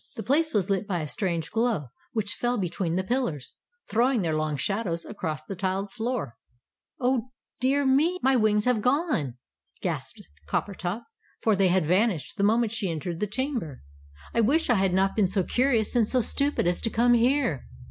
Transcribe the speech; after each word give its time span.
The 0.15 0.23
place 0.23 0.51
was 0.51 0.67
lit 0.67 0.87
by 0.87 1.01
a 1.01 1.07
strange 1.07 1.51
glow 1.51 1.91
which 2.11 2.33
fell 2.33 2.57
between 2.57 2.95
the 2.95 3.03
pillars, 3.03 3.53
throwing 3.87 4.23
their 4.23 4.33
long 4.33 4.57
shadows 4.57 5.05
across 5.05 5.43
the 5.45 5.55
tiled 5.55 5.91
floor. 5.91 6.37
"Oh, 6.99 7.29
dear! 7.59 7.85
My 7.85 8.35
wings 8.35 8.65
have 8.65 8.81
gone!" 8.81 9.37
gasped 9.79 10.27
Coppertop, 10.47 11.03
for 11.43 11.55
they 11.55 11.67
had 11.67 11.85
vanished 11.85 12.37
the 12.37 12.43
moment 12.43 12.71
she 12.71 12.89
entered 12.89 13.19
the 13.19 13.27
chamber; 13.27 13.83
"I 14.33 14.41
wish 14.41 14.71
I 14.71 14.81
had 14.81 14.91
not 14.91 15.15
been 15.15 15.27
so 15.27 15.43
curious 15.43 15.95
and 15.95 16.07
stupid 16.07 16.65
as 16.65 16.81
to 16.81 16.89
come 16.89 17.13
here!" 17.13 17.67